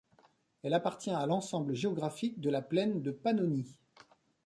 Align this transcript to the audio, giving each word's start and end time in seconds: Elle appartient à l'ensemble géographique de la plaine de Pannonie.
Elle 0.63 0.73
appartient 0.73 1.11
à 1.11 1.27
l'ensemble 1.27 1.75
géographique 1.75 2.39
de 2.41 2.49
la 2.49 2.63
plaine 2.63 3.03
de 3.03 3.11
Pannonie. 3.11 3.77